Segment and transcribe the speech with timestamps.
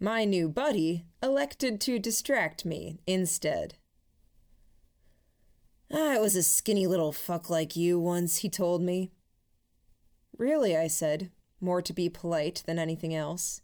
[0.00, 3.74] My new buddy elected to distract me instead.
[5.92, 9.12] Ah, I was a skinny little fuck like you once, he told me.
[10.36, 13.60] Really, I said, more to be polite than anything else.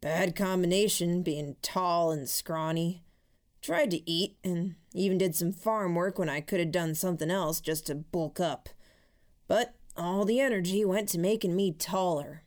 [0.00, 3.04] Bad combination, being tall and scrawny.
[3.60, 7.30] Tried to eat, and even did some farm work when I could have done something
[7.30, 8.68] else just to bulk up.
[9.48, 12.43] But all the energy went to making me taller.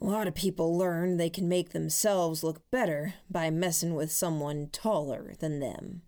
[0.00, 4.68] A lot of people learn they can make themselves look better by messing with someone
[4.72, 6.02] taller than them.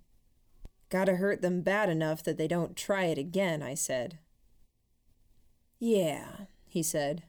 [0.88, 4.18] Gotta hurt them bad enough that they don't try it again, I said.
[5.78, 7.24] Yeah, he said.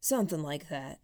[0.00, 0.98] Something like that.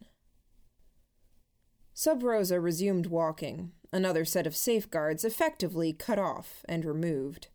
[1.93, 7.49] Sub Rosa resumed walking, another set of safeguards effectively cut off and removed.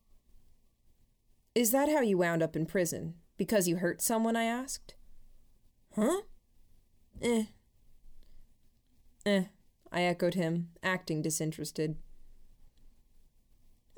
[1.54, 3.16] Is that how you wound up in prison?
[3.38, 4.36] Because you hurt someone?
[4.36, 4.96] I asked.
[5.96, 6.22] Huh?
[7.22, 7.44] Eh.
[9.26, 9.44] Eh,
[9.92, 11.98] I echoed him, acting disinterested.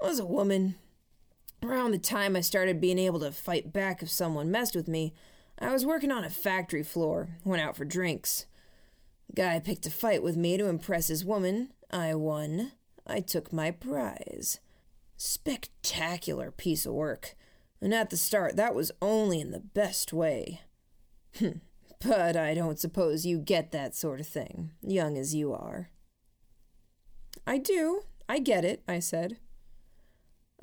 [0.01, 0.75] I was a woman.
[1.63, 5.13] Around the time I started being able to fight back if someone messed with me,
[5.59, 8.47] I was working on a factory floor, went out for drinks.
[9.35, 11.71] Guy picked a fight with me to impress his woman.
[11.91, 12.71] I won.
[13.05, 14.59] I took my prize.
[15.17, 17.35] Spectacular piece of work.
[17.79, 20.61] And at the start, that was only in the best way.
[21.37, 21.61] Hm.
[22.03, 25.89] But I don't suppose you get that sort of thing, young as you are.
[27.45, 28.01] I do.
[28.27, 29.37] I get it, I said.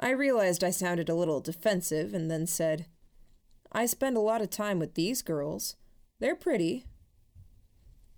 [0.00, 2.86] I realized I sounded a little defensive and then said,
[3.70, 5.76] I spend a lot of time with these girls.
[6.18, 6.86] They're pretty.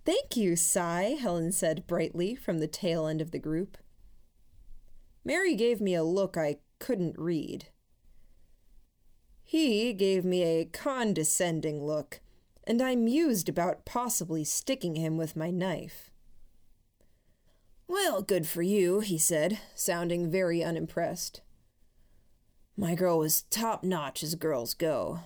[0.05, 3.77] Thank you, Sy, Helen said brightly from the tail end of the group.
[5.23, 7.65] Mary gave me a look I couldn't read.
[9.43, 12.21] He gave me a condescending look
[12.65, 16.11] and I mused about possibly sticking him with my knife.
[17.87, 21.41] Well, good for you, he said, sounding very unimpressed.
[22.77, 25.19] My girl was top notch as girls go,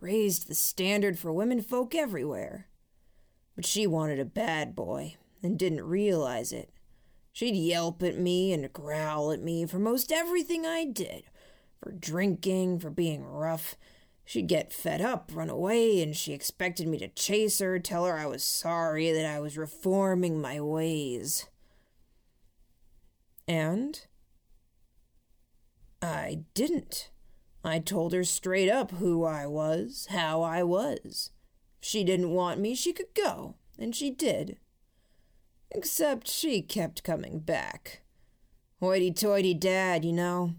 [0.00, 2.68] raised the standard for women folk everywhere.
[3.56, 6.70] But she wanted a bad boy and didn't realize it.
[7.32, 11.24] She'd yelp at me and growl at me for most everything I did
[11.82, 13.76] for drinking, for being rough,
[14.24, 18.16] She'd get fed up, run away, and she expected me to chase her, tell her
[18.16, 21.46] I was sorry, that I was reforming my ways.
[23.48, 24.06] And?
[26.00, 27.10] I didn't.
[27.64, 31.30] I told her straight up who I was, how I was.
[31.80, 34.56] If she didn't want me, she could go, and she did.
[35.70, 38.02] Except she kept coming back.
[38.80, 40.54] Hoity toity dad, you know.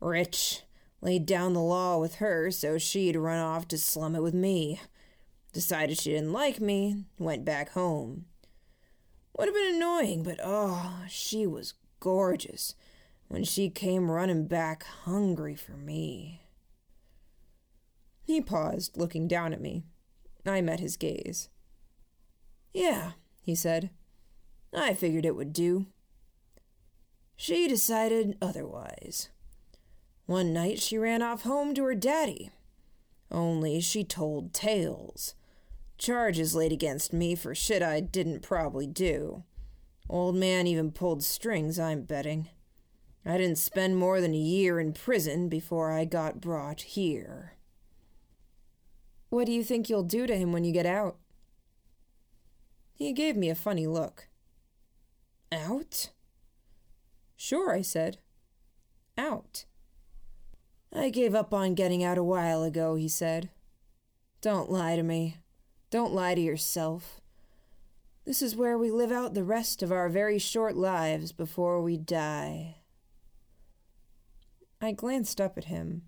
[0.00, 0.62] Rich,
[1.00, 4.80] laid down the law with her so she'd run off to slum it with me.
[5.52, 8.26] Decided she didn't like me, went back home.
[9.36, 12.74] Would have been annoying, but oh, she was gorgeous
[13.28, 16.42] when she came running back hungry for me.
[18.22, 19.82] He paused, looking down at me.
[20.46, 21.48] I met his gaze.
[22.72, 23.12] Yeah,
[23.42, 23.90] he said.
[24.74, 25.86] I figured it would do.
[27.36, 29.30] She decided otherwise.
[30.30, 32.52] One night she ran off home to her daddy.
[33.32, 35.34] Only she told tales.
[35.98, 39.42] Charges laid against me for shit I didn't probably do.
[40.08, 42.48] Old man even pulled strings, I'm betting.
[43.26, 47.54] I didn't spend more than a year in prison before I got brought here.
[49.30, 51.16] What do you think you'll do to him when you get out?
[52.94, 54.28] He gave me a funny look.
[55.50, 56.10] Out?
[57.36, 58.18] Sure, I said.
[59.18, 59.64] Out.
[60.92, 63.50] I gave up on getting out a while ago, he said.
[64.40, 65.36] Don't lie to me.
[65.90, 67.20] Don't lie to yourself.
[68.24, 71.96] This is where we live out the rest of our very short lives before we
[71.96, 72.76] die.
[74.80, 76.02] I glanced up at him.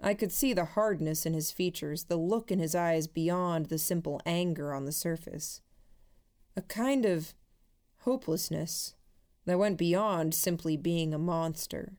[0.00, 3.78] I could see the hardness in his features, the look in his eyes beyond the
[3.78, 5.62] simple anger on the surface.
[6.56, 7.34] A kind of
[8.00, 8.94] hopelessness
[9.46, 11.94] that went beyond simply being a monster.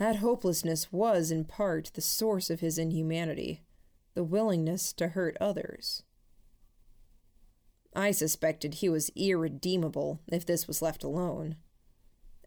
[0.00, 3.60] That hopelessness was, in part, the source of his inhumanity,
[4.14, 6.04] the willingness to hurt others.
[7.94, 11.56] I suspected he was irredeemable if this was left alone.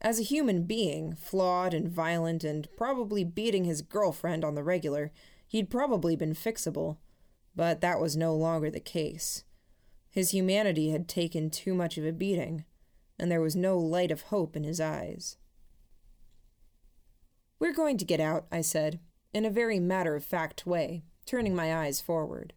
[0.02, 5.12] As a human being, flawed and violent and probably beating his girlfriend on the regular,
[5.48, 6.98] he'd probably been fixable.
[7.56, 9.44] But that was no longer the case.
[10.10, 12.66] His humanity had taken too much of a beating,
[13.20, 15.38] and there was no light of hope in his eyes.
[17.64, 19.00] We're going to get out, I said,
[19.34, 22.52] in a very matter of fact way, turning my eyes forward.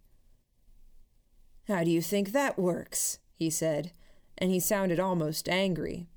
[1.69, 3.21] How do you think that works?
[3.33, 3.93] he said,
[4.37, 6.09] and he sounded almost angry.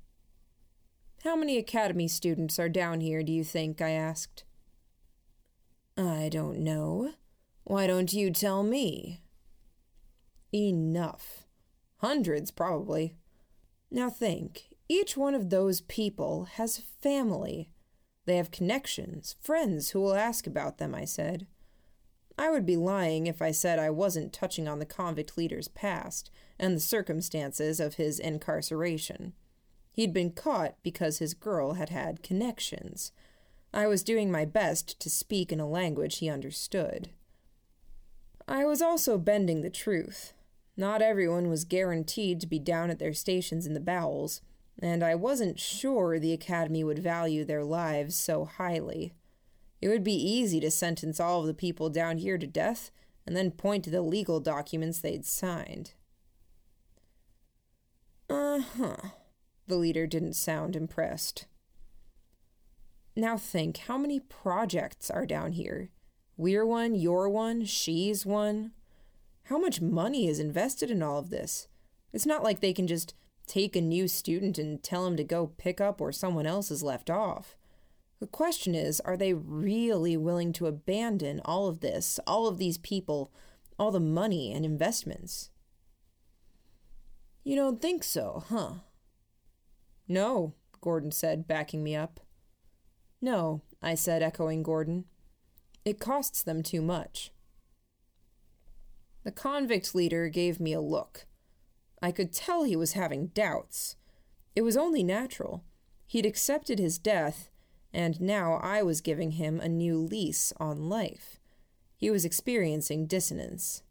[1.22, 3.80] How many academy students are down here, do you think?
[3.80, 4.42] I asked.
[5.96, 7.12] I don't know.
[7.62, 9.22] Why don't you tell me?
[10.52, 11.44] Enough.
[11.98, 13.14] Hundreds, probably.
[13.88, 17.70] Now think each one of those people has family.
[18.26, 21.46] They have connections, friends who will ask about them, I said.
[22.38, 26.30] I would be lying if I said I wasn't touching on the convict leader's past
[26.58, 29.34] and the circumstances of his incarceration.
[29.92, 33.12] He'd been caught because his girl had had connections.
[33.72, 37.10] I was doing my best to speak in a language he understood.
[38.48, 40.32] I was also bending the truth.
[40.76, 44.40] Not everyone was guaranteed to be down at their stations in the bowels,
[44.82, 49.12] and I wasn't sure the Academy would value their lives so highly.
[49.80, 52.90] It would be easy to sentence all of the people down here to death
[53.26, 55.92] and then point to the legal documents they'd signed.
[58.28, 58.96] Uh huh.
[59.66, 61.46] The leader didn't sound impressed.
[63.16, 65.90] Now think how many projects are down here?
[66.36, 68.72] We're one, you're one, she's one.
[69.44, 71.68] How much money is invested in all of this?
[72.12, 73.14] It's not like they can just
[73.50, 76.84] take a new student and tell him to go pick up where someone else is
[76.84, 77.56] left off.
[78.20, 82.78] The question is are they really willing to abandon all of this, all of these
[82.78, 83.32] people,
[83.76, 85.50] all the money and investments?
[87.42, 88.74] You don't think so, huh?
[90.06, 92.20] No, Gordon said, backing me up.
[93.20, 95.06] No, I said, echoing Gordon.
[95.84, 97.32] It costs them too much.
[99.24, 101.26] The convict leader gave me a look.
[102.02, 103.96] I could tell he was having doubts.
[104.56, 105.64] It was only natural.
[106.06, 107.50] He'd accepted his death
[107.92, 111.40] and now I was giving him a new lease on life.
[111.96, 113.82] He was experiencing dissonance.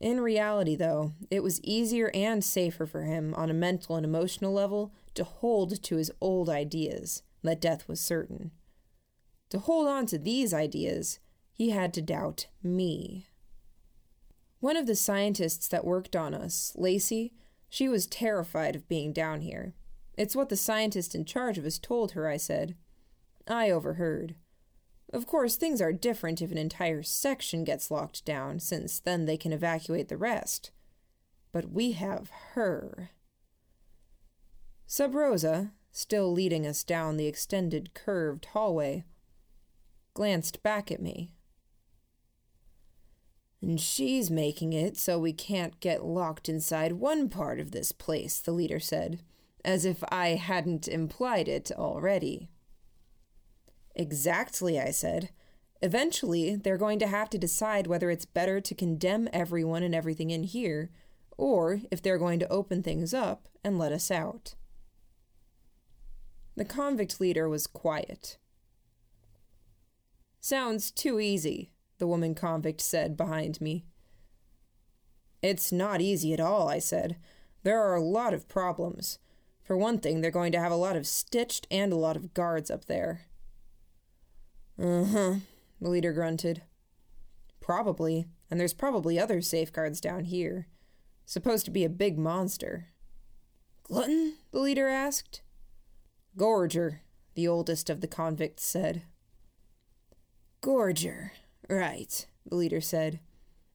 [0.00, 4.52] In reality, though, it was easier and safer for him on a mental and emotional
[4.52, 8.50] level to hold to his old ideas that death was certain.
[9.50, 11.20] To hold on to these ideas,
[11.52, 13.28] he had to doubt me.
[14.62, 17.32] One of the scientists that worked on us, Lacey,
[17.68, 19.74] she was terrified of being down here.
[20.16, 22.76] It's what the scientist in charge of us told her, I said.
[23.48, 24.36] I overheard.
[25.12, 29.36] Of course, things are different if an entire section gets locked down, since then they
[29.36, 30.70] can evacuate the rest.
[31.50, 33.10] But we have her.
[34.86, 39.02] Sub Rosa, still leading us down the extended curved hallway,
[40.14, 41.32] glanced back at me.
[43.62, 48.38] And she's making it so we can't get locked inside one part of this place,
[48.40, 49.20] the leader said
[49.64, 52.50] as if I hadn't implied it already.
[53.94, 55.30] Exactly, I said.
[55.80, 60.30] Eventually, they're going to have to decide whether it's better to condemn everyone and everything
[60.30, 60.90] in here,
[61.36, 64.54] or if they're going to open things up and let us out.
[66.56, 68.38] The convict leader was quiet.
[70.40, 73.84] Sounds too easy, the woman convict said behind me.
[75.40, 77.14] It's not easy at all, I said.
[77.62, 79.20] There are a lot of problems.
[79.62, 82.34] For one thing, they're going to have a lot of stitched and a lot of
[82.34, 83.26] guards up there.
[84.76, 85.34] Uh huh,
[85.80, 86.62] the leader grunted.
[87.60, 90.66] Probably, and there's probably other safeguards down here.
[91.24, 92.88] Supposed to be a big monster.
[93.84, 94.38] Glutton?
[94.50, 95.42] the leader asked.
[96.36, 96.98] Gorger,
[97.36, 99.02] the oldest of the convicts said.
[100.60, 101.30] Gorger,
[101.76, 103.20] right, the leader said.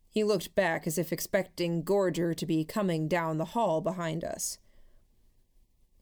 [0.10, 4.58] He looked back as if expecting Gorger to be coming down the hall behind us.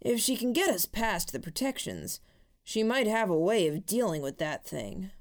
[0.02, 2.20] If she can get us past the protections,
[2.64, 5.12] she might have a way of dealing with that thing.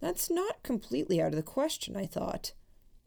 [0.00, 2.52] That's not completely out of the question, I thought.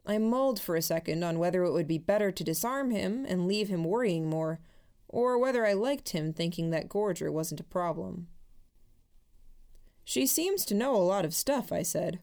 [0.06, 3.48] I mulled for a second on whether it would be better to disarm him and
[3.48, 4.60] leave him worrying more,
[5.08, 8.28] or whether I liked him thinking that Gorger wasn't a problem.
[10.04, 12.20] She seems to know a lot of stuff, I said.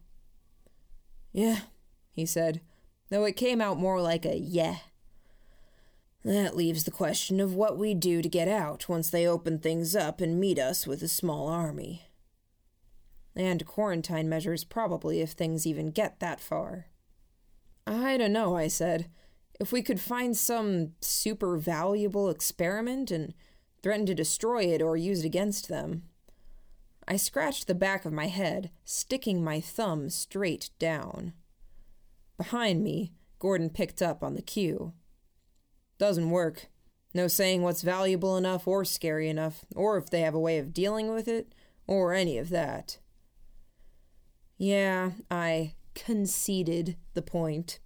[1.34, 1.62] Yeah,
[2.12, 2.62] he said,
[3.10, 4.78] though it came out more like a yeah.
[6.24, 9.96] That leaves the question of what we do to get out once they open things
[9.96, 12.04] up and meet us with a small army.
[13.36, 16.88] And quarantine measures, probably, if things even get that far.
[17.88, 19.10] I don't know, I said.
[19.60, 23.34] If we could find some super valuable experiment and
[23.82, 26.04] threaten to destroy it or use it against them.
[27.12, 31.34] I scratched the back of my head, sticking my thumb straight down.
[32.38, 34.94] Behind me, Gordon picked up on the cue.
[35.98, 36.68] Doesn't work.
[37.14, 40.72] No saying what's valuable enough or scary enough, or if they have a way of
[40.72, 41.54] dealing with it,
[41.86, 43.00] or any of that.
[44.58, 47.80] Yeah, I conceded the point.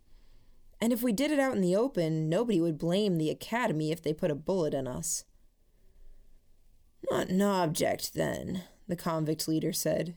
[0.80, 4.04] And if we did it out in the open, nobody would blame the Academy if
[4.04, 5.24] they put a bullet in us.
[7.10, 10.16] Not an object, then, the convict leader said.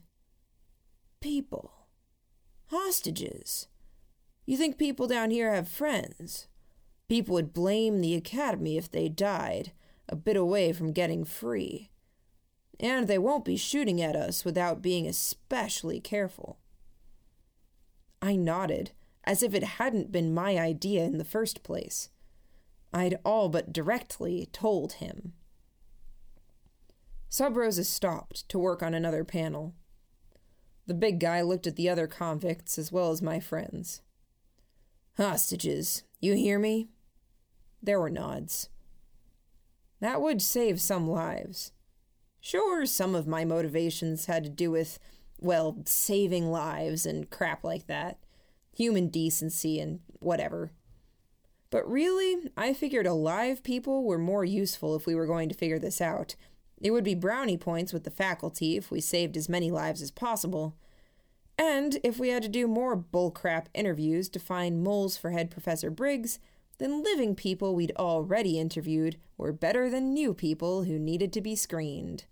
[1.21, 1.73] People.
[2.67, 3.67] Hostages.
[4.47, 6.49] You think people down here have friends?
[7.09, 9.73] People would blame the Academy if they died,
[10.09, 11.91] a bit away from getting free.
[12.79, 16.59] And they won't be shooting at us without being especially careful.
[18.21, 18.93] I nodded,
[19.25, 22.11] as if it hadn't been my idea in the first place.
[22.93, 25.35] I'd all but directly told him.
[27.29, 29.75] Sub Rosa stopped to work on another panel.
[30.87, 34.01] The big guy looked at the other convicts as well as my friends.
[35.19, 36.89] Hostages, you hear me?
[37.83, 38.71] There were nods.
[40.01, 41.73] That would save some lives.
[42.41, 44.99] Sure, some of my motivations had to do with,
[45.39, 48.19] well, saving lives and crap like that,
[48.75, 50.73] human decency and whatever.
[51.71, 55.79] But really, I figured alive people were more useful if we were going to figure
[55.79, 56.35] this out,
[56.81, 60.11] it would be brownie points with the faculty if we saved as many lives as
[60.11, 60.77] possible.
[61.59, 65.91] And if we had to do more bullcrap interviews to find moles for head Professor
[65.91, 66.39] Briggs,
[66.79, 71.57] then living people we'd already interviewed were better than new people who needed to be
[71.57, 72.25] screened.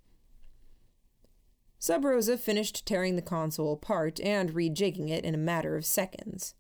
[1.78, 6.54] Sub Rosa finished tearing the console apart and rejigging it in a matter of seconds.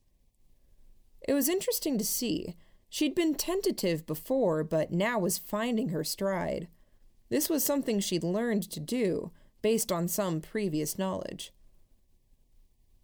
[1.26, 2.54] It was interesting to see.
[2.88, 6.68] She'd been tentative before, but now was finding her stride.
[7.28, 11.52] This was something she'd learned to do, based on some previous knowledge.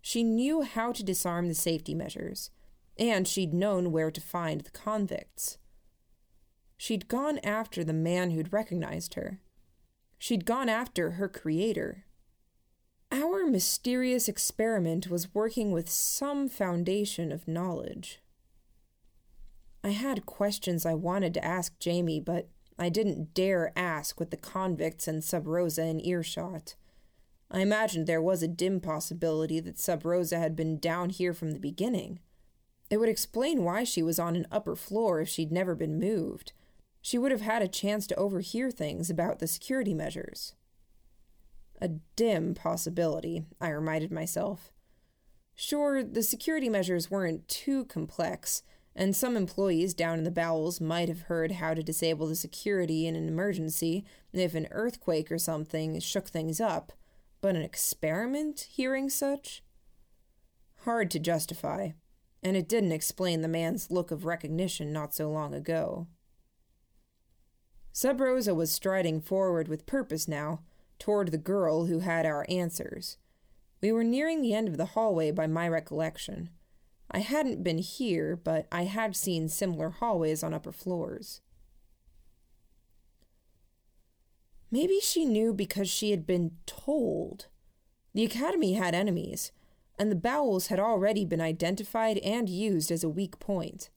[0.00, 2.50] She knew how to disarm the safety measures,
[2.98, 5.58] and she'd known where to find the convicts.
[6.76, 9.40] She'd gone after the man who'd recognized her.
[10.18, 12.04] She'd gone after her creator.
[13.10, 18.20] Our mysterious experiment was working with some foundation of knowledge.
[19.84, 22.48] I had questions I wanted to ask Jamie, but
[22.78, 26.74] I didn't dare ask with the convicts and Sub Rosa in earshot.
[27.50, 31.50] I imagined there was a dim possibility that Sub Rosa had been down here from
[31.52, 32.18] the beginning.
[32.88, 36.52] It would explain why she was on an upper floor if she'd never been moved.
[37.00, 40.54] She would have had a chance to overhear things about the security measures.
[41.80, 44.72] A dim possibility, I reminded myself.
[45.54, 48.62] Sure, the security measures weren't too complex,
[48.94, 53.06] and some employees down in the bowels might have heard how to disable the security
[53.06, 56.92] in an emergency if an earthquake or something shook things up,
[57.40, 59.62] but an experiment hearing such?
[60.84, 61.90] Hard to justify,
[62.42, 66.06] and it didn't explain the man's look of recognition not so long ago.
[67.92, 70.60] Sub Rosa was striding forward with purpose now,
[71.02, 73.18] toward the girl who had our answers.
[73.80, 76.50] We were nearing the end of the hallway by my recollection.
[77.12, 81.42] I hadn't been here, but I had seen similar hallways on upper floors.
[84.70, 87.48] Maybe she knew because she had been told.
[88.14, 89.52] The Academy had enemies,
[89.98, 93.90] and the bowels had already been identified and used as a weak point.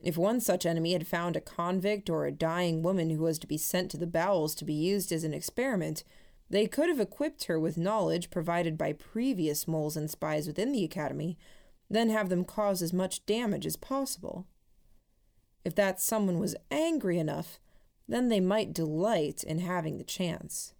[0.00, 3.48] If one such enemy had found a convict or a dying woman who was to
[3.48, 6.04] be sent to the bowels to be used as an experiment,
[6.48, 10.84] they could have equipped her with knowledge provided by previous moles and spies within the
[10.84, 11.36] Academy
[11.90, 14.46] then have them cause as much damage as possible.
[15.64, 17.58] If that someone was angry enough,
[18.06, 20.74] then they might delight in having the chance.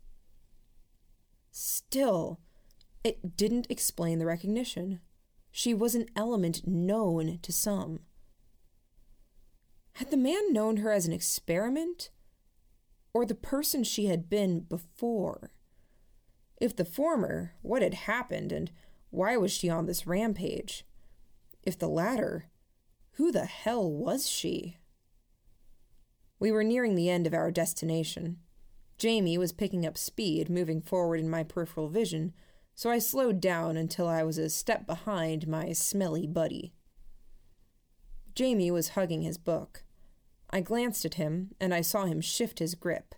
[1.51, 2.41] Still,
[3.05, 5.01] it didn't explain the recognition.
[5.51, 8.01] She was an element known to some.
[9.95, 12.11] Had the man known her as an experiment?
[13.13, 15.51] Or the person she had been before?
[16.61, 18.71] If the former, what had happened and
[19.11, 20.85] why was she on this rampage?
[21.69, 22.47] If the latter,
[23.17, 24.79] who the hell was she?
[26.39, 28.39] We were nearing the end of our destination.
[28.97, 32.33] Jamie was picking up speed, moving forward in my peripheral vision,
[32.75, 36.73] so I slowed down until I was a step behind my smelly buddy.
[38.35, 39.85] Jamie was hugging his book.
[40.49, 43.15] I glanced at him, and I saw him shift his grip.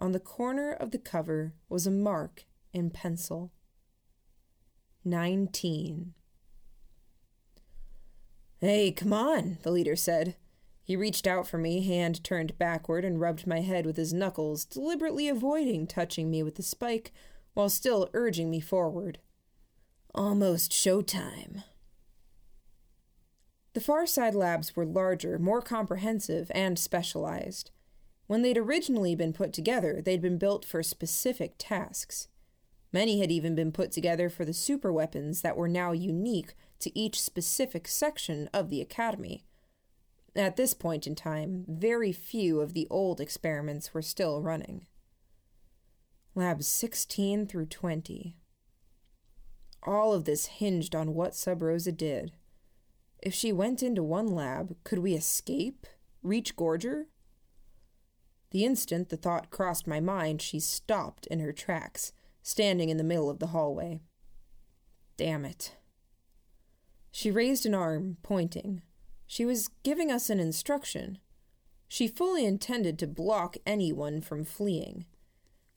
[0.00, 3.52] On the corner of the cover was a mark in pencil.
[5.04, 6.14] Nineteen.
[8.64, 10.36] Hey, come on, the leader said.
[10.84, 14.64] He reached out for me, hand turned backward, and rubbed my head with his knuckles,
[14.64, 17.12] deliberately avoiding touching me with the spike
[17.54, 19.18] while still urging me forward.
[20.14, 21.64] Almost showtime.
[23.72, 27.72] The Far Side labs were larger, more comprehensive, and specialized.
[28.28, 32.28] When they'd originally been put together, they'd been built for specific tasks.
[32.92, 37.20] Many had even been put together for the superweapons that were now unique to each
[37.20, 39.44] specific section of the Academy.
[40.34, 44.86] At this point in time, very few of the old experiments were still running.
[46.34, 48.36] Labs 16 through 20.
[49.82, 52.32] All of this hinged on what Sub Rosa did.
[53.22, 55.86] If she went into one lab, could we escape?
[56.22, 57.04] Reach Gorger?
[58.50, 62.12] The instant the thought crossed my mind, she stopped in her tracks,
[62.42, 64.00] standing in the middle of the hallway.
[65.16, 65.76] Damn it.
[67.12, 68.80] She raised an arm, pointing.
[69.26, 71.18] She was giving us an instruction.
[71.86, 75.04] She fully intended to block anyone from fleeing.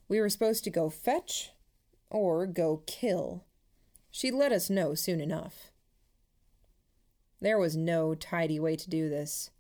[0.07, 1.51] We were supposed to go fetch
[2.09, 3.43] or go kill.
[4.11, 5.71] She'd let us know soon enough.
[7.41, 9.51] There was no tidy way to do this.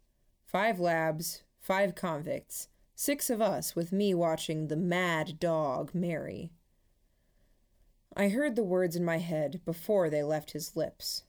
[0.45, 6.51] Five labs, five convicts, six of us with me watching the mad dog Mary.
[8.15, 11.24] I heard the words in my head before they left his lips.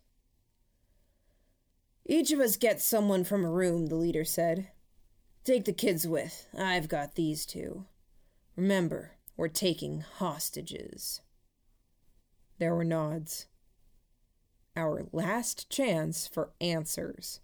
[2.09, 4.69] Each of us gets someone from a room, the leader said.
[5.42, 6.47] Take the kids with.
[6.57, 7.87] I've got these two.
[8.55, 11.21] Remember, we're taking hostages.
[12.59, 13.47] There were nods.
[14.77, 17.40] Our last chance for answers.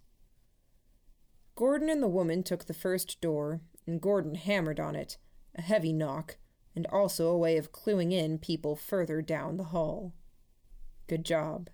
[1.55, 5.17] Gordon and the woman took the first door, and Gordon hammered on it,
[5.55, 6.37] a heavy knock,
[6.73, 10.13] and also a way of cluing in people further down the hall.
[11.07, 11.69] Good job.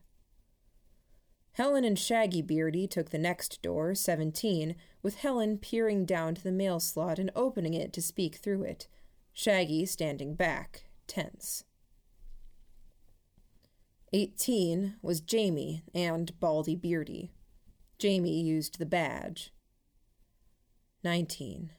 [1.54, 6.52] Helen and Shaggy Beardy took the next door, 17, with Helen peering down to the
[6.52, 8.88] mail slot and opening it to speak through it,
[9.34, 11.64] Shaggy standing back, tense.
[14.12, 17.32] 18 was Jamie and Baldy Beardy.
[18.00, 19.54] Jamie used the badge.
[21.04, 21.72] 19.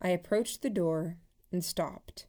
[0.00, 1.16] I approached the door
[1.50, 2.26] and stopped.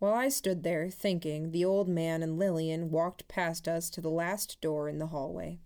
[0.00, 4.08] While I stood there thinking, the old man and Lillian walked past us to the
[4.08, 5.60] last door in the hallway.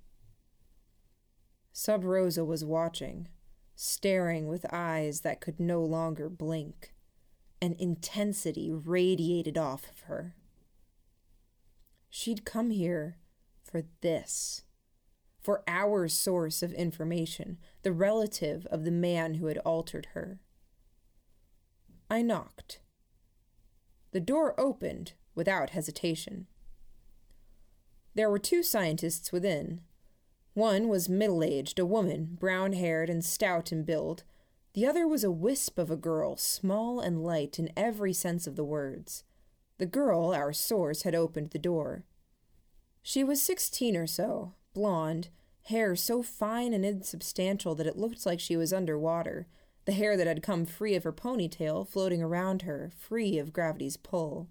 [1.73, 3.29] Sub Rosa was watching,
[3.77, 6.93] staring with eyes that could no longer blink.
[7.63, 10.35] An intensity radiated off of her.
[12.11, 13.19] She'd come here
[13.63, 14.63] for this.
[15.41, 20.41] For our source of information, the relative of the man who had altered her.
[22.11, 22.81] I knocked.
[24.15, 26.47] The door opened without hesitation.
[28.15, 29.81] There were two scientists within.
[30.53, 34.23] One was middle aged, a woman, brown haired and stout in build.
[34.75, 38.55] The other was a wisp of a girl, small and light in every sense of
[38.55, 39.25] the words.
[39.79, 42.05] The girl, our source, had opened the door.
[43.03, 45.27] She was sixteen or so, blonde,
[45.63, 49.49] hair so fine and insubstantial that it looked like she was under water,
[49.85, 53.97] the hair that had come free of her ponytail floating around her, free of gravity's
[53.97, 54.49] pull.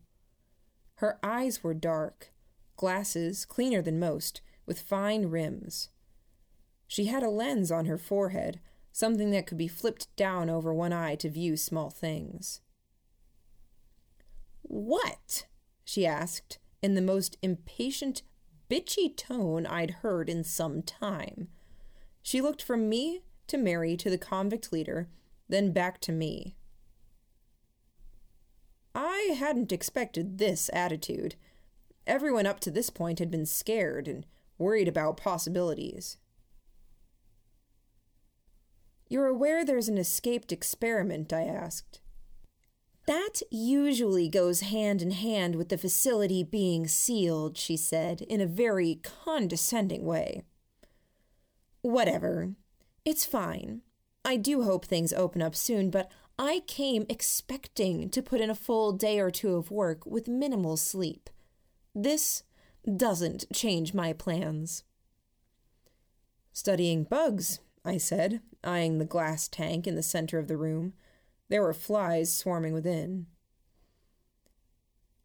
[0.96, 2.32] Her eyes were dark,
[2.76, 5.90] glasses cleaner than most, with fine rims.
[6.88, 8.60] She had a lens on her forehead,
[8.92, 12.62] something that could be flipped down over one eye to view small things.
[14.62, 15.48] What?
[15.84, 18.22] she asked, in the most impatient,
[18.70, 21.48] bitchy tone I'd heard in some time.
[22.22, 25.10] She looked from me to Mary to the convict leader
[25.54, 26.56] then back to me.
[28.96, 31.36] I hadn't expected this attitude.
[32.06, 34.26] Everyone up to this point had been scared and
[34.58, 36.18] worried about possibilities.
[39.10, 41.32] You're aware there's an escaped experiment?
[41.32, 42.02] I asked.
[43.06, 48.48] That usually goes hand in hand with the facility being sealed, she said, in a
[48.48, 50.44] very condescending way.
[51.82, 52.54] Whatever.
[53.06, 53.82] It's fine.
[54.26, 56.10] I do hope things open up soon, but
[56.40, 60.78] I came expecting to put in a full day or two of work with minimal
[60.78, 61.30] sleep.
[61.94, 62.44] This
[62.96, 64.84] doesn't change my plans.
[66.52, 70.94] Studying bugs, I said, eyeing the glass tank in the center of the room.
[71.50, 73.28] There were flies swarming within.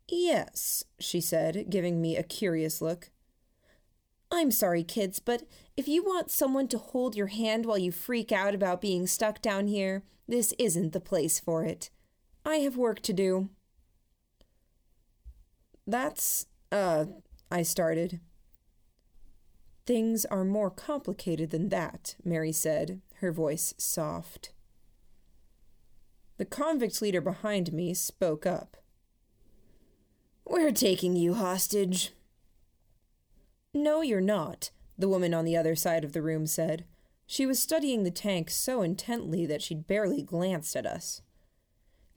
[0.09, 3.11] Yes, she said, giving me a curious look.
[4.31, 5.45] I'm sorry, kids, but
[5.77, 9.41] if you want someone to hold your hand while you freak out about being stuck
[9.41, 11.91] down here, this isn't the place for it.
[12.45, 13.49] I have work to do.
[15.87, 17.07] That's, uh,
[17.51, 18.21] I started.
[19.87, 24.53] Things are more complicated than that, Mary said, her voice soft.
[26.37, 28.77] The convict leader behind me spoke up.
[30.45, 32.13] We're taking you hostage.
[33.75, 36.85] No, you're not, the woman on the other side of the room said.
[37.27, 41.21] She was studying the tank so intently that she'd barely glanced at us.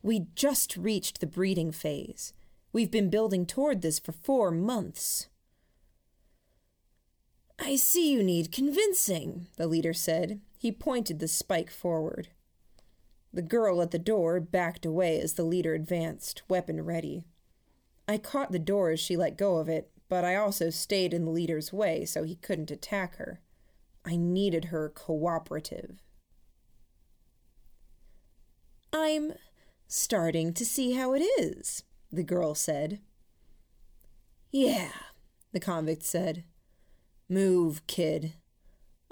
[0.02, 2.34] We just reached the breeding phase.
[2.74, 5.28] We've been building toward this for four months.
[7.60, 10.40] I see you need convincing, the leader said.
[10.58, 12.30] He pointed the spike forward.
[13.34, 17.26] The girl at the door backed away as the leader advanced, weapon ready.
[18.08, 21.24] I caught the door as she let go of it, but I also stayed in
[21.24, 23.40] the leader's way so he couldn't attack her.
[24.04, 26.04] I needed her cooperative.
[28.92, 29.36] I'm
[29.88, 33.00] starting to see how it is, the girl said.
[34.52, 34.92] Yeah,
[35.54, 36.44] the convict said.
[37.30, 38.34] Move, kid.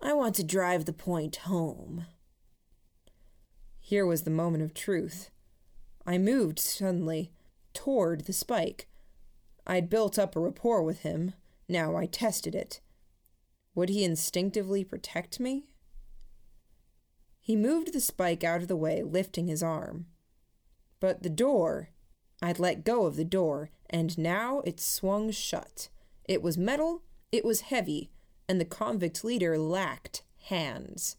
[0.01, 2.07] I want to drive the point home.
[3.79, 5.29] Here was the moment of truth.
[6.05, 7.31] I moved suddenly
[7.73, 8.89] toward the spike,
[9.69, 11.33] I'd built up a rapport with him.
[11.67, 12.81] Now I tested it.
[13.75, 15.67] Would he instinctively protect me?
[17.39, 20.07] He moved the spike out of the way, lifting his arm.
[20.99, 21.89] But the door,
[22.41, 25.89] I'd let go of the door, and now it swung shut.
[26.25, 28.09] It was metal, it was heavy,
[28.47, 31.15] and the convict leader lacked hands.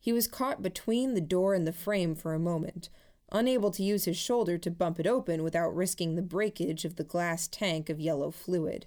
[0.00, 2.88] He was caught between the door and the frame for a moment,
[3.34, 7.04] unable to use his shoulder to bump it open without risking the breakage of the
[7.04, 8.86] glass tank of yellow fluid.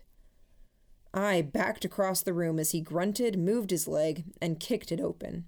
[1.13, 5.45] I backed across the room as he grunted, moved his leg, and kicked it open.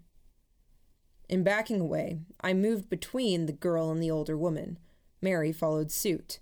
[1.30, 4.78] In backing away, I moved between the girl and the older woman.
[5.22, 6.40] Mary followed suit.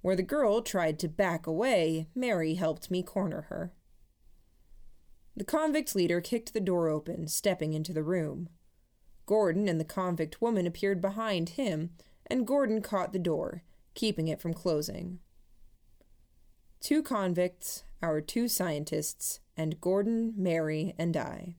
[0.00, 3.72] Where the girl tried to back away, Mary helped me corner her.
[5.36, 8.48] The convict leader kicked the door open, stepping into the room.
[9.28, 11.90] Gordon and the convict woman appeared behind him,
[12.28, 13.62] and Gordon caught the door,
[13.92, 15.18] keeping it from closing.
[16.80, 21.56] Two convicts, our two scientists, and Gordon, Mary, and I.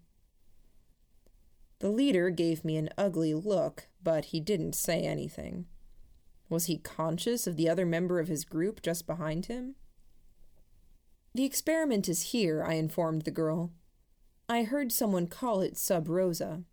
[1.78, 5.68] The leader gave me an ugly look, but he didn't say anything.
[6.50, 9.76] Was he conscious of the other member of his group just behind him?
[11.36, 13.74] The experiment is here, I informed the girl.
[14.50, 16.64] I heard someone call it Sub Rosa.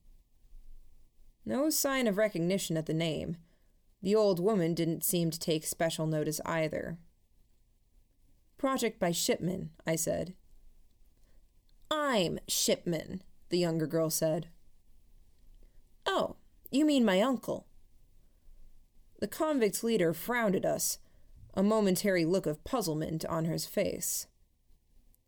[1.47, 3.37] No sign of recognition at the name.
[4.03, 6.99] The old woman didn't seem to take special notice either.
[8.59, 10.35] Project by Shipman, I said.
[11.89, 14.49] I'm Shipman, the younger girl said.
[16.05, 16.37] Oh,
[16.71, 17.67] you mean my uncle?
[19.21, 20.99] The convict's leader frowned at us,
[21.55, 24.27] a momentary look of puzzlement on his face.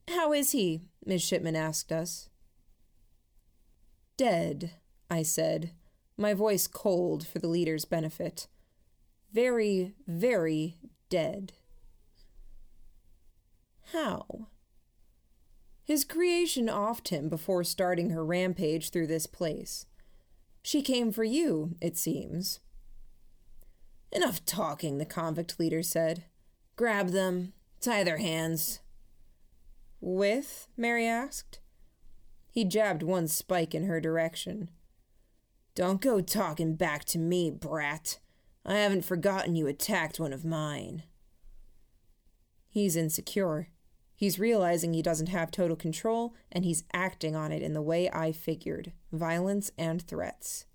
[0.09, 0.83] How is he?
[1.05, 2.29] Miss Shipman asked us.
[4.17, 4.73] Dead,
[5.09, 5.73] I said,
[6.19, 8.49] my voice cold for the leader's benefit.
[9.33, 10.77] Very, very
[11.09, 11.53] dead.
[13.93, 14.49] How?
[15.85, 19.87] His creation offed him before starting her rampage through this place.
[20.63, 22.61] She came for you, it seems.
[24.13, 26.25] Enough talking, the convict leader said.
[26.77, 28.81] Grab them, tie their hands.
[30.01, 30.69] With?
[30.77, 31.61] Mary asked.
[32.51, 34.71] He jabbed one spike in her direction.
[35.79, 38.19] Don't go talking back to me, brat.
[38.67, 41.05] I haven't forgotten you attacked one of mine.
[42.69, 43.69] He's insecure.
[44.17, 48.11] He's realizing he doesn't have total control, and he's acting on it in the way
[48.11, 50.67] I figured violence and threats.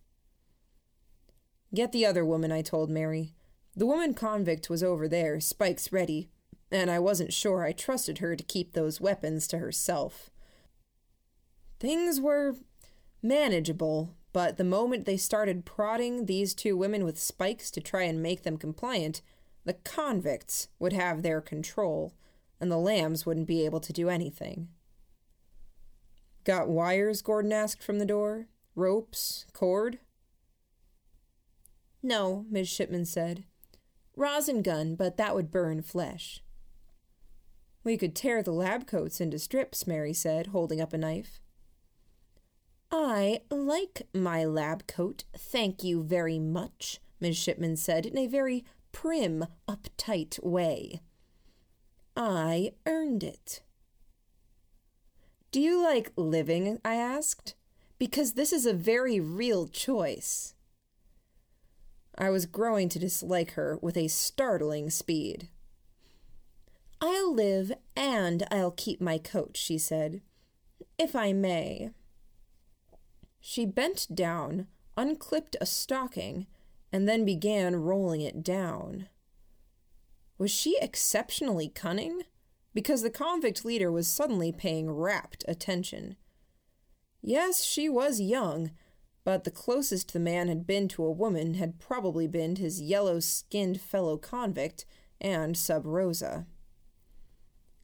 [1.75, 3.35] Get the other woman, I told Mary.
[3.75, 6.29] The woman convict was over there, spikes ready,
[6.71, 10.29] and I wasn't sure I trusted her to keep those weapons to herself.
[11.77, 12.55] Things were
[13.25, 18.21] Manageable, but the moment they started prodding these two women with spikes to try and
[18.21, 19.21] make them compliant,
[19.63, 22.13] the convicts would have their control,
[22.59, 24.69] and the lambs wouldn't be able to do anything.
[26.43, 27.21] Got wires?
[27.21, 28.47] Gordon asked from the door.
[28.75, 29.45] Ropes?
[29.53, 29.99] Cord?
[32.01, 33.45] No, Miss Shipman said.
[34.15, 36.43] Rosin gun, but that would burn flesh.
[37.83, 41.39] We could tear the lab coats into strips, Mary said, holding up a knife.
[42.95, 48.65] I like my lab coat, thank you very much, Miss Shipman said in a very
[48.91, 51.01] prim, uptight way.
[52.15, 53.63] I earned it.
[55.51, 56.79] Do you like living?
[56.86, 57.56] I asked.
[57.97, 60.53] Because this is a very real choice.
[62.15, 65.49] I was growing to dislike her with a startling speed.
[67.01, 70.21] I'll live and I'll keep my coat, she said,
[70.99, 71.89] if I may.
[73.45, 76.47] She bent down, unclipped a stocking,
[76.93, 79.10] and then began rolling it down.
[80.38, 82.21] Was she exceptionally cunning?
[82.73, 86.15] Because the convict leader was suddenly paying rapt attention.
[87.21, 88.71] Yes, she was young,
[89.25, 93.19] but the closest the man had been to a woman had probably been his yellow
[93.19, 94.86] skinned fellow convict
[95.19, 96.47] and Sub Rosa.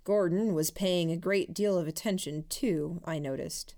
[0.06, 3.76] Gordon was paying a great deal of attention, too, I noticed.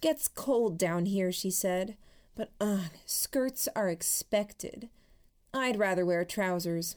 [0.00, 1.96] Gets cold down here, she said,
[2.36, 4.88] but ugh, skirts are expected.
[5.52, 6.96] I'd rather wear trousers.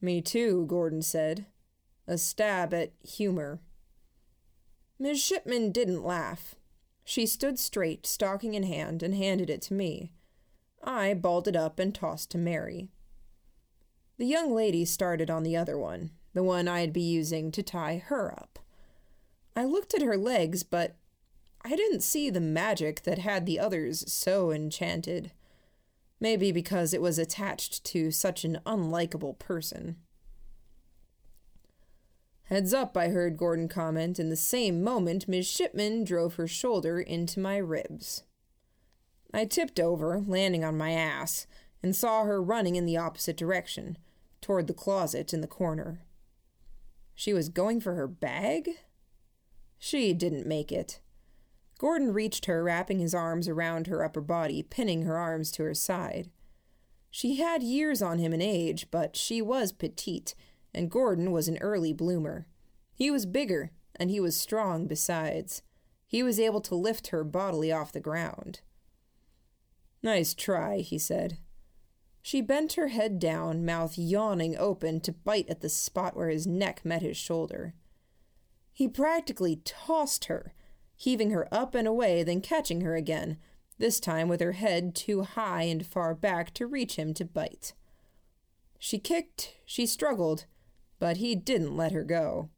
[0.00, 1.46] Me too, Gordon said.
[2.06, 3.60] A stab at humor.
[4.98, 6.54] Miss Shipman didn't laugh.
[7.04, 10.12] She stood straight, stocking in hand, and handed it to me.
[10.84, 12.88] I balled it up and tossed to Mary.
[14.18, 18.02] The young lady started on the other one, the one I'd be using to tie
[18.06, 18.60] her up.
[19.56, 20.96] I looked at her legs, but
[21.66, 25.32] I didn't see the magic that had the others so enchanted.
[26.20, 29.96] Maybe because it was attached to such an unlikable person.
[32.44, 37.00] Heads up, I heard Gordon comment, and the same moment Miss Shipman drove her shoulder
[37.00, 38.22] into my ribs.
[39.34, 41.48] I tipped over, landing on my ass,
[41.82, 43.98] and saw her running in the opposite direction,
[44.40, 46.02] toward the closet in the corner.
[47.16, 48.70] She was going for her bag?
[49.80, 51.00] She didn't make it.
[51.78, 55.74] Gordon reached her, wrapping his arms around her upper body, pinning her arms to her
[55.74, 56.30] side.
[57.10, 60.34] She had years on him in age, but she was petite
[60.76, 62.46] and Gordon was an early bloomer.
[62.94, 65.62] He was bigger, and he was strong besides.
[66.06, 68.60] He was able to lift her bodily off the ground.
[70.02, 71.38] Nice try, he said.
[72.20, 76.46] She bent her head down, mouth yawning open to bite at the spot where his
[76.46, 77.72] neck met his shoulder.
[78.72, 80.52] He practically tossed her,
[80.96, 83.38] heaving her up and away, then catching her again,
[83.78, 87.74] this time with her head too high and far back to reach him to bite.
[88.78, 90.46] She kicked, she struggled,
[90.98, 92.50] but he didn't let her go.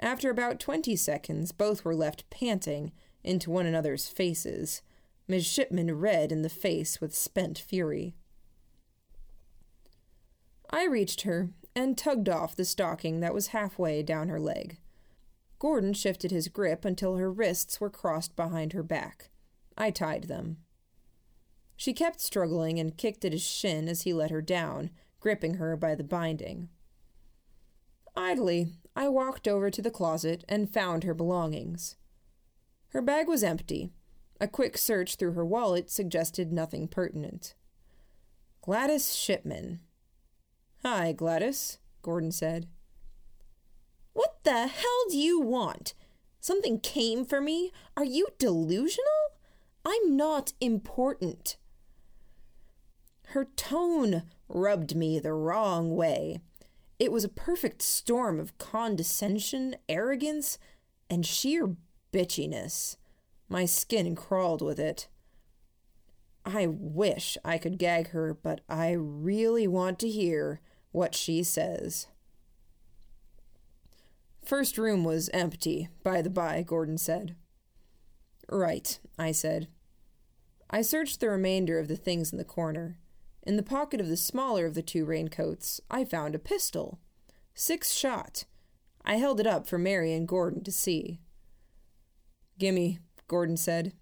[0.00, 2.92] After about twenty seconds, both were left panting
[3.24, 4.82] into one another's faces,
[5.26, 8.14] Miss Shipman red in the face with spent fury.
[10.70, 14.78] I reached her and tugged off the stocking that was halfway down her leg.
[15.58, 19.30] Gordon shifted his grip until her wrists were crossed behind her back.
[19.76, 20.58] I tied them.
[21.76, 24.90] She kept struggling and kicked at his shin as he let her down,
[25.20, 26.68] gripping her by the binding.
[28.16, 31.96] Idly, I walked over to the closet and found her belongings.
[32.88, 33.92] Her bag was empty.
[34.40, 37.54] A quick search through her wallet suggested nothing pertinent.
[38.60, 39.80] Gladys Shipman.
[40.84, 42.66] Hi, Gladys, Gordon said.
[44.48, 45.92] The hell do you want?
[46.40, 47.70] Something came for me?
[47.98, 49.36] Are you delusional?
[49.84, 51.58] I'm not important.
[53.26, 56.40] Her tone rubbed me the wrong way.
[56.98, 60.58] It was a perfect storm of condescension, arrogance,
[61.10, 61.76] and sheer
[62.10, 62.96] bitchiness.
[63.50, 65.08] My skin crawled with it.
[66.46, 72.06] I wish I could gag her, but I really want to hear what she says.
[74.48, 77.36] First room was empty, by the by, Gordon said.
[78.48, 79.68] Right, I said.
[80.70, 82.96] I searched the remainder of the things in the corner.
[83.42, 86.98] In the pocket of the smaller of the two raincoats, I found a pistol.
[87.52, 88.46] Six shot.
[89.04, 91.20] I held it up for Mary and Gordon to see.
[92.58, 93.92] Gimme, Gordon said.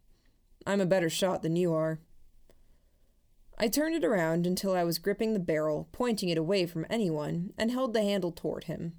[0.64, 1.98] I'm a better shot than you are.
[3.58, 7.52] I turned it around until I was gripping the barrel, pointing it away from anyone,
[7.58, 8.92] and held the handle toward him.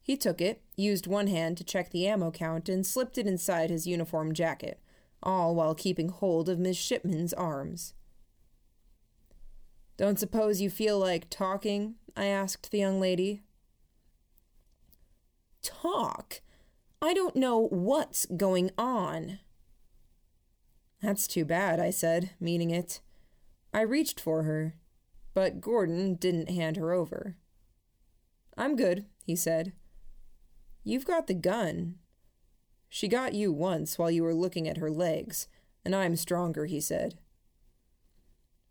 [0.00, 3.70] He took it, used one hand to check the ammo count, and slipped it inside
[3.70, 4.80] his uniform jacket,
[5.22, 7.94] all while keeping hold of Miss Shipman's arms.
[9.96, 11.94] Don't suppose you feel like talking?
[12.16, 13.42] I asked the young lady.
[15.62, 16.40] Talk?
[17.00, 19.38] I don't know what's going on.
[21.00, 23.00] That's too bad, I said, meaning it.
[23.72, 24.74] I reached for her,
[25.34, 27.36] but Gordon didn't hand her over.
[28.56, 29.72] I'm good, he said.
[30.84, 31.96] You've got the gun.
[32.88, 35.48] She got you once while you were looking at her legs,
[35.84, 37.18] and I'm stronger, he said.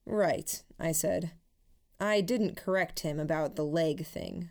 [0.05, 1.31] Right, I said.
[1.99, 4.49] I didn't correct him about the leg thing.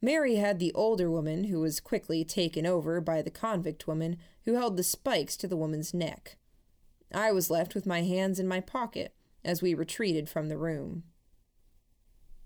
[0.00, 4.54] Mary had the older woman, who was quickly taken over by the convict woman who
[4.54, 6.36] held the spikes to the woman's neck.
[7.14, 11.04] I was left with my hands in my pocket as we retreated from the room.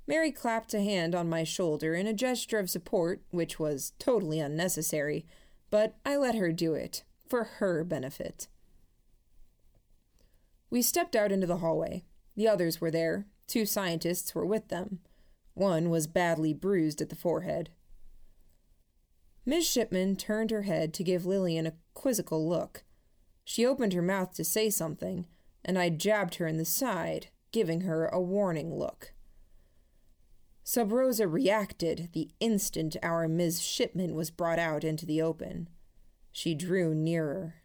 [0.06, 4.38] Mary clapped a hand on my shoulder in a gesture of support, which was totally
[4.38, 5.26] unnecessary,
[5.68, 8.46] but I let her do it, for her benefit.
[10.70, 12.04] We stepped out into the hallway.
[12.36, 13.26] The others were there.
[13.48, 15.00] Two scientists were with them.
[15.54, 17.70] One was badly bruised at the forehead.
[19.44, 22.84] Miss Shipman turned her head to give Lillian a quizzical look.
[23.44, 25.26] She opened her mouth to say something,
[25.64, 29.12] and I jabbed her in the side, giving her a warning look.
[30.68, 35.68] Sub Rosa reacted the instant our Miss Shipman was brought out into the open.
[36.32, 37.62] She drew nearer.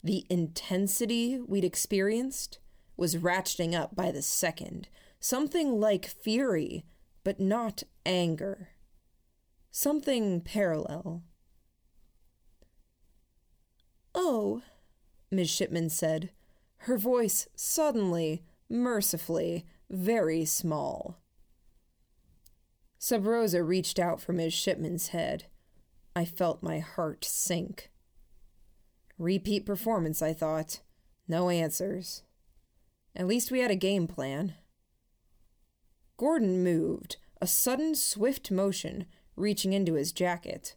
[0.00, 2.60] The intensity we'd experienced
[2.96, 6.84] was ratcheting up by the second, something like fury,
[7.24, 8.68] but not anger.
[9.72, 11.24] Something parallel.
[14.14, 14.62] Oh,
[15.28, 16.30] Miss Shipman said,
[16.76, 21.18] her voice suddenly, mercifully, very small.
[23.06, 25.44] Sub Rosa reached out from his Shipman's head.
[26.16, 27.90] I felt my heart sink.
[29.18, 30.80] Repeat performance, I thought.
[31.28, 32.22] No answers.
[33.14, 34.54] At least we had a game plan.
[36.16, 39.04] Gordon moved, a sudden, swift motion,
[39.36, 40.74] reaching into his jacket.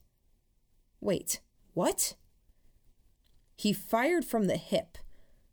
[0.99, 1.39] Wait,
[1.75, 2.15] what?
[3.55, 4.97] He fired from the hip.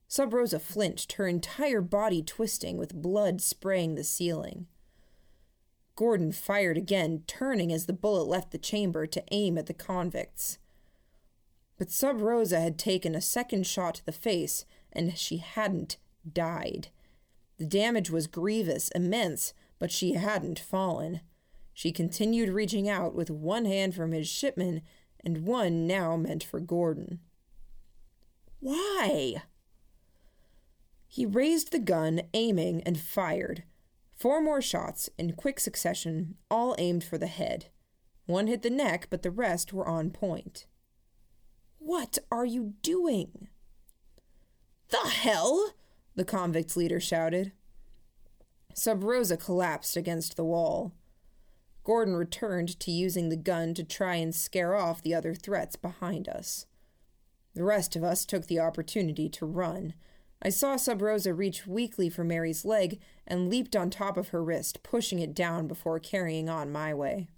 [0.09, 4.67] Sub Rosa flinched, her entire body twisting, with blood spraying the ceiling.
[5.97, 10.59] Gordon fired again, turning as the bullet left the chamber to aim at the convicts.
[11.79, 15.97] But Sub Rosa had taken a second shot to the face, and she hadn't
[16.31, 16.89] died.
[17.59, 21.21] The damage was grievous, immense, but she hadn't fallen.
[21.73, 24.83] She continued reaching out with one hand for Miss Shipman
[25.25, 27.21] and one now meant for Gordon.
[28.61, 29.43] Why?
[31.07, 33.65] He raised the gun, aiming, and fired.
[34.17, 37.67] Four more shots, in quick succession, all aimed for the head.
[38.27, 40.67] One hit the neck, but the rest were on point.
[41.79, 43.49] What are you doing?
[44.89, 45.75] The hell?
[46.15, 47.53] The convict's leader shouted.
[48.73, 50.93] Sub Rosa collapsed against the wall.
[51.83, 56.29] Gordon returned to using the gun to try and scare off the other threats behind
[56.29, 56.67] us.
[57.55, 59.95] The rest of us took the opportunity to run,
[60.43, 64.43] I saw Sub Rosa reach weakly for Mary's leg and leaped on top of her
[64.45, 67.29] wrist, pushing it down before carrying on my way.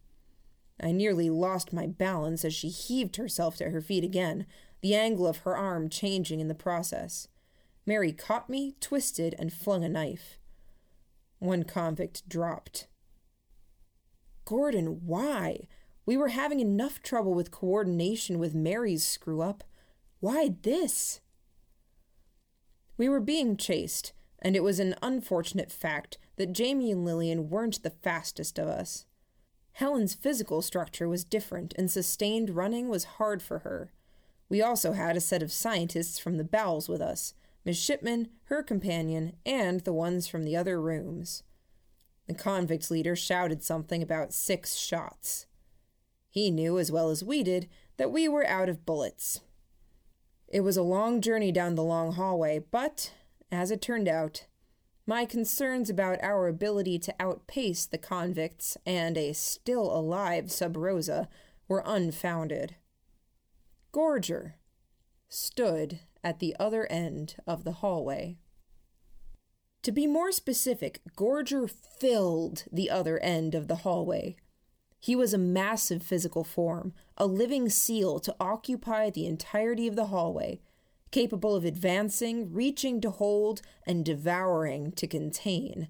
[0.80, 4.46] I nearly lost my balance as she heaved herself to her feet again,
[4.82, 7.28] the angle of her arm changing in the process.
[7.87, 10.38] Mary caught me, twisted, and flung a knife.
[11.38, 12.88] One convict dropped.
[14.44, 15.68] Gordon, why?
[16.04, 19.64] We were having enough trouble with coordination with Mary's screw up.
[20.20, 21.20] Why this?
[22.96, 27.82] We were being chased, and it was an unfortunate fact that Jamie and Lillian weren't
[27.82, 29.06] the fastest of us.
[29.72, 33.92] Helen's physical structure was different, and sustained running was hard for her.
[34.48, 38.62] We also had a set of scientists from the bowels with us Miss Shipman, her
[38.62, 41.42] companion, and the ones from the other rooms.
[42.28, 45.47] The convict leader shouted something about six shots.
[46.28, 49.40] He knew as well as we did that we were out of bullets,
[50.57, 53.12] it was a long journey down the long hallway, but,
[53.52, 54.46] as it turned out,
[55.07, 61.28] my concerns about our ability to outpace the convicts and a still alive Sub Rosa
[61.68, 62.76] were unfounded.
[63.92, 64.54] Gorger
[65.28, 68.38] stood at the other end of the hallway.
[69.82, 74.36] To be more specific, Gorger filled the other end of the hallway
[75.07, 80.07] he was a massive physical form, a living seal to occupy the entirety of the
[80.07, 80.59] hallway,
[81.12, 85.86] capable of advancing, reaching to hold, and devouring to contain.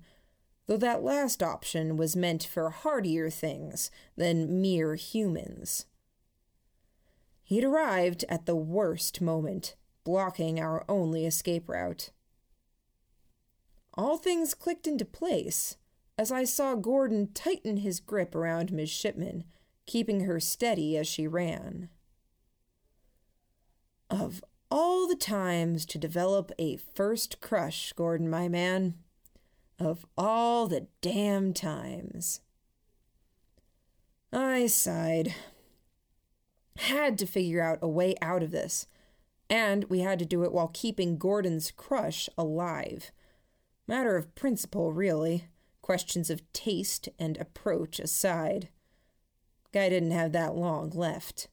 [0.66, 5.86] though that last option was meant for hardier things than mere humans.
[7.42, 12.10] He'd arrived at the worst moment, blocking our only escape route.
[13.94, 15.78] All things clicked into place
[16.18, 19.44] as I saw Gordon tighten his grip around Miss Shipman,
[19.86, 21.88] keeping her steady as she ran.
[24.08, 28.94] Of all the times to develop a first crush, Gordon, my man.
[29.78, 32.40] Of all the damn times.
[34.32, 35.34] I sighed.
[36.78, 38.86] Had to figure out a way out of this,
[39.48, 43.12] and we had to do it while keeping Gordon's crush alive.
[43.86, 45.44] Matter of principle, really.
[45.86, 48.70] Questions of taste and approach aside.
[49.72, 51.46] Guy didn't have that long left.